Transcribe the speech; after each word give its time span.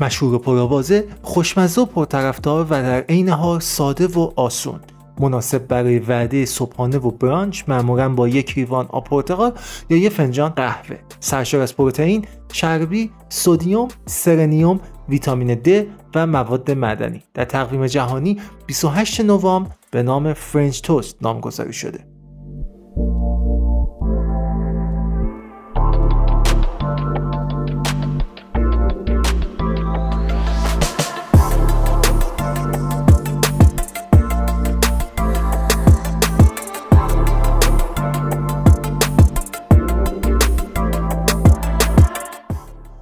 مشهور 0.00 0.34
و 0.34 0.38
پرآوازه 0.38 1.04
خوشمزه 1.22 1.80
و 1.80 1.84
پرطرفدار 1.84 2.64
و 2.64 2.68
در 2.68 3.00
عین 3.00 3.28
حال 3.28 3.60
ساده 3.60 4.06
و 4.06 4.30
آسون. 4.36 4.80
مناسب 5.20 5.66
برای 5.68 5.98
وعده 5.98 6.44
صبحانه 6.44 6.98
و 6.98 7.10
برانچ 7.10 7.62
معمولا 7.68 8.08
با 8.08 8.28
یک 8.28 8.58
لیوان 8.58 8.86
آب 8.86 9.04
پرتقال 9.04 9.52
یا 9.90 9.96
یک 9.96 10.12
فنجان 10.12 10.48
قهوه. 10.48 10.96
سرشار 11.20 11.60
از 11.60 11.76
پروتئین 11.76 12.24
چربی 12.52 13.10
سدیم 13.28 13.88
سرنیوم 14.06 14.80
ویتامین 15.08 15.54
د 15.54 15.86
و 16.14 16.26
مواد 16.26 16.70
معدنی. 16.70 17.22
در 17.34 17.44
تقویم 17.44 17.86
جهانی 17.86 18.40
28 18.66 19.20
نوامبر 19.20 19.70
به 19.90 20.02
نام 20.02 20.32
فرنچ 20.32 20.80
توست 20.80 21.16
نامگذاری 21.22 21.72
شده. 21.72 22.11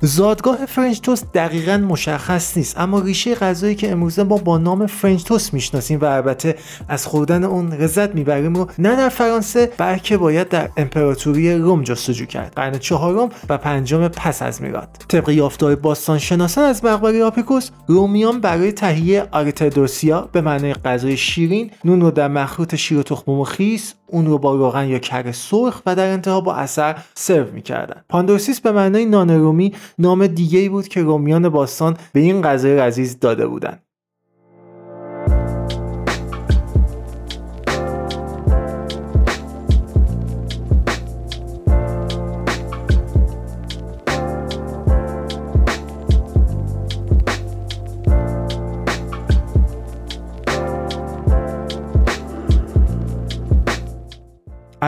زادگاه 0.03 0.67
French 0.67 1.01
toast 1.01 1.33
دقیقا 1.33 1.77
مشخص 1.77 2.57
نیست 2.57 2.79
اما 2.79 3.01
ریشه 3.01 3.35
غذایی 3.35 3.75
که 3.75 3.93
امروزه 3.93 4.23
ما 4.23 4.37
با 4.37 4.59
نام 4.59 4.87
French 4.87 5.25
toast 5.25 5.55
می‌شناسیم 5.55 6.01
و 6.01 6.05
البته 6.05 6.57
از 6.89 7.07
خوردن 7.07 7.45
اون 7.45 7.73
لذت 7.73 8.15
می‌بریم 8.15 8.55
رو 8.55 8.67
نه 8.79 8.97
در 8.97 9.09
فرانسه 9.09 9.73
بلکه 9.79 10.17
باید 10.17 10.49
در 10.49 10.69
امپراتوری 10.77 11.55
روم 11.55 11.83
جستجو 11.83 12.27
کرد. 12.27 12.53
قرن 12.57 12.79
چهارم 12.79 13.29
و 13.49 13.59
پنجم 13.59 14.09
پس 14.09 14.43
از 14.43 14.63
میلاد. 14.63 14.89
طبق 15.09 15.29
یافته‌های 15.29 15.77
باستان 15.77 16.19
شناسان 16.19 16.65
از 16.65 16.85
مقبره 16.85 17.25
آپیکوس 17.25 17.71
رومیان 17.87 18.41
برای 18.41 18.73
تهیه 18.73 19.27
aliter 19.33 19.81
dulcia 19.81 20.29
به 20.33 20.41
معنای 20.41 20.75
غذای 20.75 21.17
شیرین 21.17 21.71
نون 21.85 22.01
رو 22.01 22.11
در 22.11 22.29
مخلوط 22.29 22.75
شیر 22.75 22.99
و 22.99 23.03
تخم 23.03 23.45
خیس 23.45 23.95
اون 24.13 24.27
رو 24.27 24.39
با 24.39 24.55
روغن 24.55 24.89
یا 24.89 24.99
کره 24.99 25.33
سرخ 25.33 25.83
و 25.87 25.97
در 25.97 26.13
انتها 26.13 26.41
با 26.41 26.55
اثر 26.55 26.99
سرو 27.15 27.53
می‌کردن. 27.53 28.03
pan 28.09 28.26
dulcis 28.26 28.61
به 28.61 28.73
معنای 28.73 29.05
نان 29.05 29.31
رومی 29.31 29.75
نام 29.99 30.27
دیگه 30.27 30.59
ای 30.59 30.69
بود 30.69 30.89
که 30.89 31.03
رومیان 31.03 31.49
باستان 31.49 31.97
به 32.13 32.21
این 32.21 32.43
غذای 32.43 32.77
لذیذ 32.77 33.19
داده 33.19 33.47
بودند 33.47 33.90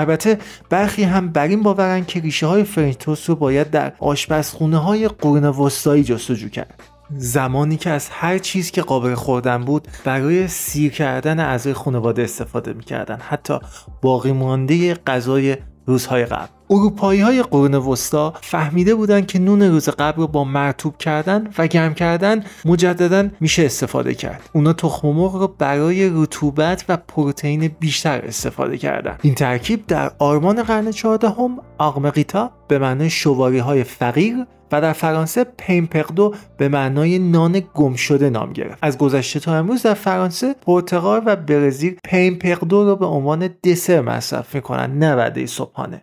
البته 0.03 0.39
برخی 0.71 1.03
هم 1.03 1.29
بر 1.29 1.49
این 1.49 1.63
باورن 1.63 2.05
که 2.05 2.21
ریشه 2.21 2.47
های 2.47 2.65
فرنچ 2.65 2.97
توست 2.97 3.29
رو 3.29 3.37
باید 3.37 3.71
در 3.71 3.93
آشپزخونه 3.99 4.79
های 4.79 5.09
قرون 5.09 5.45
وسطایی 5.45 6.05
جستجو 6.05 6.49
کرد. 6.49 6.83
زمانی 7.17 7.77
که 7.77 7.91
از 7.91 8.09
هر 8.09 8.39
چیز 8.39 8.71
که 8.71 8.83
قابل 8.83 9.15
خوردن 9.15 9.65
بود 9.65 9.89
برای 10.05 10.49
سیر 10.49 10.93
کردن 10.93 11.41
اعضای 11.41 11.73
خانواده 11.73 12.23
استفاده 12.23 12.73
می‌کردن. 12.73 13.19
حتی 13.21 13.59
باقی 14.03 14.33
مانده 14.33 14.95
غذای 14.95 15.57
روزهای 15.87 16.25
قبل. 16.25 16.62
اروپایی 16.73 17.21
های 17.21 17.43
قرون 17.43 17.75
وسطا 17.75 18.35
فهمیده 18.41 18.95
بودند 18.95 19.27
که 19.27 19.39
نون 19.39 19.63
روز 19.63 19.89
قبل 19.89 20.21
رو 20.21 20.27
با 20.27 20.45
مرتوب 20.45 20.99
کردن 20.99 21.49
و 21.59 21.67
گرم 21.67 21.95
کردن 21.95 22.45
مجددا 22.65 23.29
میشه 23.41 23.65
استفاده 23.65 24.15
کرد. 24.15 24.51
اونا 24.53 24.73
تخم 24.73 25.09
مرغ 25.09 25.35
رو 25.35 25.49
برای 25.59 26.11
رطوبت 26.15 26.85
و 26.89 26.97
پروتئین 26.97 27.77
بیشتر 27.81 28.21
استفاده 28.27 28.79
کردن. 28.79 29.19
این 29.23 29.35
ترکیب 29.35 29.87
در 29.87 30.13
آرمان 30.19 30.63
قرن 30.63 30.91
چهاردهم 30.91 31.59
آقمقیتا 31.79 32.51
به 32.69 32.79
معنای 32.79 33.11
شواری 33.11 33.59
های 33.59 33.85
فقیر 33.85 34.47
و 34.73 34.81
در 34.81 34.93
فرانسه 34.93 35.45
pain 35.45 35.85
perdu 35.85 36.35
به 36.57 36.69
معنای 36.69 37.19
نان 37.19 37.63
گم 37.75 37.95
شده 37.95 38.31
نام 38.31 38.53
گرفت. 38.53 38.79
از 38.83 38.99
گذشته 38.99 39.41
تا 39.41 39.55
امروز 39.55 39.83
در 39.83 39.95
فرانسه 39.95 40.55
پرتغال 40.67 41.23
و 41.27 41.37
برزیل 41.37 41.97
pain 42.05 42.40
perdu 42.40 42.85
رو 42.85 42.97
به 42.97 43.07
عنوان 43.07 43.51
دسر 43.65 44.01
مصرف 44.01 44.55
می‌کنن 44.55 44.99
نه 44.99 45.15
وعده 45.15 45.47
صبحانه. 45.47 46.03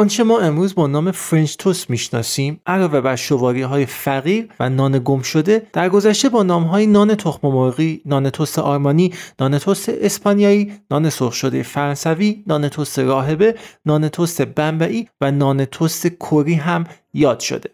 آنچه 0.00 0.24
ما 0.24 0.38
امروز 0.40 0.74
با 0.74 0.86
نام 0.86 1.10
French 1.10 1.56
toast 1.56 1.90
می‌شناسیم 1.90 2.60
علاوه 2.66 3.00
بر 3.00 3.16
شوالیه 3.16 3.62
های 3.62 3.86
فقیر 3.86 4.48
و 4.60 4.68
نان 4.68 5.00
گم 5.04 5.22
شده 5.22 5.66
در 5.72 5.88
گذشته 5.88 6.28
با 6.28 6.42
نام 6.42 6.62
های 6.62 6.86
نان 6.86 7.14
تخم 7.14 7.48
مرغی، 7.48 8.02
نان 8.06 8.30
توست 8.30 8.58
آلمانی، 8.58 9.14
نان 9.40 9.58
توست 9.58 9.88
اسپانیایی، 9.88 10.72
نان 10.90 11.10
سرخ 11.10 11.32
شده 11.32 11.62
فرانسوی، 11.62 12.44
نان 12.46 12.68
توست 12.68 12.98
راهبه، 12.98 13.54
نان 13.86 14.08
توست 14.08 14.42
بمبئی 14.42 15.08
و 15.20 15.30
نان 15.30 15.64
توست 15.64 16.06
کری 16.06 16.54
هم 16.54 16.84
یاد 17.14 17.40
شده. 17.40 17.70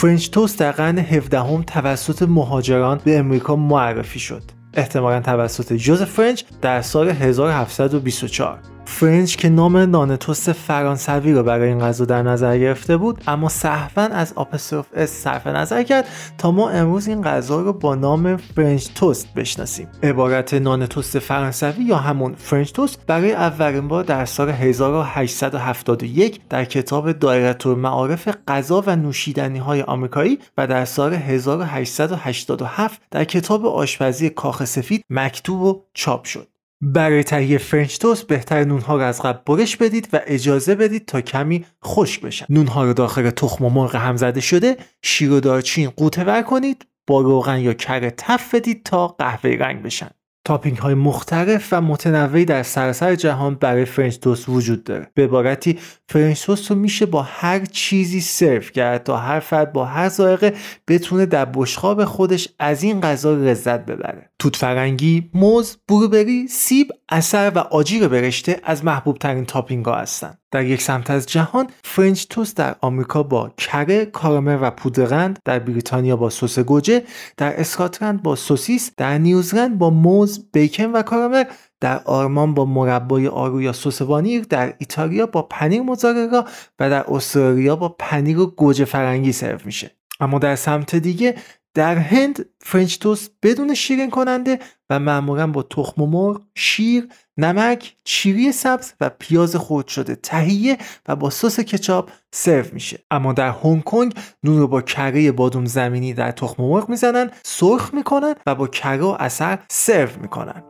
فرنچ 0.00 0.30
توست 0.30 0.58
در 0.58 0.72
قرن 0.72 0.98
17 0.98 1.40
هم 1.40 1.62
توسط 1.62 2.22
مهاجران 2.22 3.00
به 3.04 3.18
امریکا 3.18 3.56
معرفی 3.56 4.18
شد. 4.18 4.42
احتمالا 4.74 5.20
توسط 5.20 5.72
جوزف 5.72 6.02
فرنچ 6.02 6.42
در 6.62 6.82
سال 6.82 7.08
1724 7.08 8.58
فرنچ 9.00 9.36
که 9.36 9.48
نام 9.48 9.76
نان 9.76 10.16
توست 10.16 10.52
فرانسوی 10.52 11.32
رو 11.32 11.42
برای 11.42 11.68
این 11.68 11.78
غذا 11.78 12.04
در 12.04 12.22
نظر 12.22 12.58
گرفته 12.58 12.96
بود 12.96 13.22
اما 13.26 13.48
صحفا 13.48 14.02
از 14.02 14.32
آپستروف 14.36 14.86
S 14.94 15.10
صرف 15.10 15.46
نظر 15.46 15.82
کرد 15.82 16.06
تا 16.38 16.50
ما 16.50 16.70
امروز 16.70 17.08
این 17.08 17.22
غذا 17.22 17.60
رو 17.60 17.72
با 17.72 17.94
نام 17.94 18.36
فرنچ 18.36 18.88
توست 18.94 19.34
بشناسیم. 19.34 19.88
عبارت 20.02 20.54
نان 20.54 20.86
توست 20.86 21.18
فرانسوی 21.18 21.84
یا 21.84 21.96
همون 21.96 22.34
فرنچ 22.34 22.72
توست 22.72 23.06
برای 23.06 23.32
اولین 23.32 23.88
بار 23.88 24.04
در 24.04 24.24
سال 24.24 24.48
1871 24.48 26.40
در 26.48 26.64
کتاب 26.64 27.12
دایره 27.12 27.56
المعارف 27.66 28.28
غذا 28.48 28.84
و 28.86 28.96
نوشیدنی 28.96 29.58
های 29.58 29.82
آمریکایی 29.82 30.38
و 30.58 30.66
در 30.66 30.84
سال 30.84 31.14
1887 31.14 33.02
در 33.10 33.24
کتاب 33.24 33.66
آشپزی 33.66 34.30
کاخ 34.30 34.64
سفید 34.64 35.04
مکتوب 35.10 35.62
و 35.62 35.82
چاپ 35.94 36.24
شد. 36.24 36.59
برای 36.80 37.24
تهیه 37.24 37.58
فرنچ 37.58 37.98
توست 37.98 38.26
بهتر 38.26 38.64
نونها 38.64 38.96
رو 38.96 39.02
از 39.02 39.22
قبل 39.22 39.38
برش 39.46 39.76
بدید 39.76 40.08
و 40.12 40.20
اجازه 40.26 40.74
بدید 40.74 41.06
تا 41.06 41.20
کمی 41.20 41.64
خشک 41.84 42.20
بشن. 42.20 42.46
نونها 42.48 42.84
رو 42.84 42.92
داخل 42.92 43.30
تخم 43.30 43.70
مرغ 43.70 43.96
هم 43.96 44.16
زده 44.16 44.40
شده 44.40 44.76
شیر 45.02 45.32
و 45.32 45.40
دارچین 45.40 45.90
غوطه 45.90 46.24
ور 46.24 46.42
کنید 46.42 46.86
با 47.06 47.20
روغن 47.20 47.58
یا 47.60 47.74
کره 47.74 48.10
تفت 48.10 48.54
بدید 48.54 48.84
تا 48.84 49.08
قهوه 49.08 49.50
رنگ 49.50 49.82
بشن. 49.82 50.10
topping 50.44 50.76
های 50.76 50.94
مختلف 50.94 51.68
و 51.72 51.80
متنوعی 51.80 52.44
در 52.44 52.62
سراسر 52.62 53.14
جهان 53.14 53.54
برای 53.54 53.84
فرنچ 53.84 54.18
توست 54.18 54.48
وجود 54.48 54.84
داره. 54.84 55.10
به 55.14 55.24
عبارتی 55.24 55.78
فرنچ 56.12 56.44
توست 56.44 56.70
رو 56.70 56.76
میشه 56.76 57.06
با 57.06 57.22
هر 57.22 57.64
چیزی 57.64 58.20
سرو 58.20 58.60
کرد 58.60 59.02
تا 59.02 59.16
هر 59.16 59.40
فرد 59.40 59.72
با 59.72 59.84
هر 59.84 60.08
ذائقه‌ای 60.08 60.54
بتونه 60.88 61.26
در 61.26 61.44
بشقاب 61.44 62.04
خودش 62.04 62.48
از 62.58 62.82
این 62.82 63.00
غذا 63.00 63.34
لذت 63.34 63.86
ببره. 63.86 64.30
توت 64.38 64.56
فرنگی 64.56 65.30
موز 65.34 65.76
blueberry 65.88 66.48
سیب 66.48 66.92
عسل 67.08 67.52
و 67.54 67.58
آجیل 67.58 68.08
برشته 68.08 68.60
از 68.64 68.84
محبوب 68.84 69.18
ترین 69.18 69.44
topping 69.44 69.84
ها 69.86 69.94
هستن. 69.94 70.34
در 70.50 70.64
یک 70.64 70.82
سمت 70.82 71.10
از 71.10 71.26
جهان 71.26 71.66
فرنچ 71.84 72.26
توست 72.30 72.56
در 72.56 72.76
آمریکا 72.80 73.22
با 73.22 73.52
کره 73.58 74.04
کارامل 74.04 74.58
و 74.60 74.70
پودرقند 74.70 75.38
در 75.44 75.58
بریتانیا 75.58 76.16
با 76.16 76.30
سس 76.30 76.58
گوجه 76.58 77.02
در 77.36 77.60
اسکاتلند 77.60 78.22
با 78.22 78.36
سوسیس 78.36 78.90
در 78.96 79.18
نیوزلند 79.18 79.78
با 79.78 79.90
موز 79.90 80.46
بیکن 80.52 80.84
و 80.84 81.02
کارامل 81.02 81.44
در 81.80 82.00
آلمان 82.04 82.54
با 82.54 82.64
مربای 82.64 83.28
آلو 83.28 83.62
یا 83.62 83.72
سس 83.72 84.02
وانیل 84.02 84.44
در 84.44 84.74
ایتالیا 84.78 85.26
با 85.26 85.42
پنیر 85.42 85.82
موزارلا 85.82 86.44
و 86.78 86.90
در 86.90 87.04
استرالیا 87.10 87.76
با 87.76 87.88
پنیر 87.88 88.38
و 88.38 88.46
گوجه 88.46 88.84
فرنگی 88.84 89.32
سرو 89.32 89.58
میشه. 89.64 89.90
اما 90.20 90.38
در 90.38 90.56
سمت 90.56 90.96
دیگه 90.96 91.34
در 91.74 91.96
هند 91.96 92.46
فرنچ 92.60 92.98
توست 92.98 93.30
بدون 93.42 93.74
شیرین 93.74 94.10
کننده 94.10 94.58
و 94.90 94.98
معمولا 94.98 95.46
با 95.46 95.62
تخم 95.62 96.02
مرغ، 96.02 96.40
شیر، 96.54 97.08
نمک، 97.36 97.96
چیلی 98.04 98.52
سبز 98.52 98.92
و 99.00 99.10
پیاز 99.18 99.56
خرد 99.56 99.88
شده 99.88 100.14
تهیه 100.14 100.78
و 101.08 101.16
با 101.16 101.30
سس 101.30 101.60
کچاپ 101.60 102.10
سرو 102.32 102.66
میشه. 102.72 102.98
اما 103.10 103.32
در 103.32 103.50
هنگ 103.50 103.84
کنگ 103.84 104.14
نون 104.44 104.58
رو 104.58 104.68
با 104.68 104.82
کره 104.82 105.32
بادوم 105.32 105.64
زمینی 105.64 106.14
در 106.14 106.30
تخم 106.30 106.62
مرغ 106.62 106.88
می‌زنن 106.88 107.30
سرخ 107.42 107.94
می‌کنن 107.94 108.34
و 108.46 108.54
با 108.54 108.66
کره 108.66 109.02
و 109.02 109.16
عسل 109.18 109.58
سرو 109.68 110.20
می‌کنن. 110.22 110.69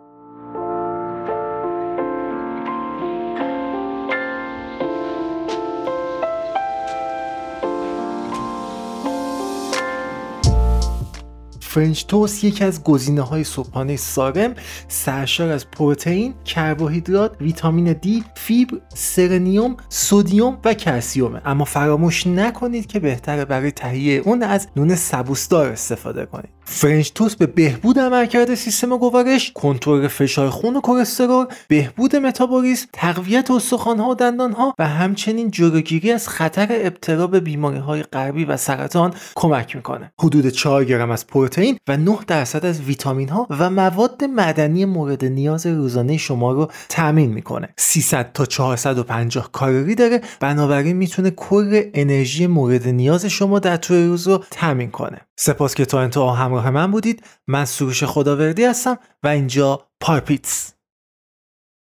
فرنچ 11.70 12.04
توست 12.04 12.44
یکی 12.44 12.64
از 12.64 12.82
گزینه 12.84 13.20
های 13.20 13.44
صبحانه 13.44 13.96
سالم 13.96 14.54
سرشار 14.88 15.48
از 15.48 15.70
پروتئین، 15.70 16.34
کربوهیدرات، 16.44 17.36
ویتامین 17.40 17.92
دی، 17.92 18.24
فیبر، 18.34 18.78
سلنیوم، 18.94 19.76
سودیوم 19.88 20.58
و 20.64 20.74
کلسیومه. 20.74 21.42
اما 21.44 21.64
فراموش 21.64 22.26
نکنید 22.26 22.86
که 22.86 23.00
بهتره 23.00 23.44
برای 23.44 23.70
تهیه 23.70 24.22
اون 24.24 24.42
از 24.42 24.68
نون 24.76 24.94
سبوسدار 24.94 25.72
استفاده 25.72 26.26
کنید. 26.26 26.59
فرنچ 26.72 27.10
توست 27.14 27.38
به 27.38 27.46
بهبود 27.46 27.98
عملکرد 27.98 28.54
سیستم 28.54 28.96
گوارش، 28.96 29.52
کنترل 29.54 30.08
فشار 30.08 30.50
خون 30.50 30.76
و 30.76 30.80
کلسترول، 30.80 31.46
بهبود 31.68 32.16
متابولیسم، 32.16 32.86
تقویت 32.92 33.50
استخوانها 33.50 34.10
و 34.10 34.14
دندانها 34.14 34.74
و 34.78 34.86
همچنین 34.88 35.50
جلوگیری 35.50 36.12
از 36.12 36.28
خطر 36.28 36.68
ابتلا 36.70 37.26
به 37.26 37.40
بیماری 37.40 37.78
های 37.78 38.02
قلبی 38.02 38.44
و 38.44 38.56
سرطان 38.56 39.14
کمک 39.34 39.76
می‌کنه. 39.76 40.12
حدود 40.20 40.48
4 40.48 40.84
گرم 40.84 41.10
از 41.10 41.26
پروتئین 41.26 41.78
و 41.88 41.96
9 41.96 42.18
درصد 42.26 42.66
از 42.66 42.80
ویتامین 42.80 43.28
ها 43.28 43.46
و 43.50 43.70
مواد 43.70 44.24
معدنی 44.24 44.84
مورد 44.84 45.24
نیاز 45.24 45.66
روزانه 45.66 46.16
شما 46.16 46.52
رو 46.52 46.70
تامین 46.88 47.32
می‌کنه. 47.32 47.68
300 47.76 48.32
تا 48.32 48.46
450 48.46 49.52
کالری 49.52 49.94
داره 49.94 50.20
بنابراین 50.40 50.96
می‌تونه 50.96 51.30
کل 51.30 51.82
انرژی 51.94 52.46
مورد 52.46 52.88
نیاز 52.88 53.26
شما 53.26 53.58
در 53.58 53.76
طول 53.76 54.06
روز 54.06 54.28
رو 54.28 54.44
تامین 54.50 54.90
کنه. 54.90 55.20
سپاس 55.42 55.74
که 55.74 55.84
تا 55.84 56.00
انتها 56.00 56.34
همراه 56.34 56.70
من 56.70 56.90
بودید. 56.90 57.26
من 57.46 57.64
سروش 57.64 58.04
خداوردی 58.04 58.64
هستم 58.64 58.98
و 59.22 59.28
اینجا 59.28 59.88
پارپیتس. 60.00 60.72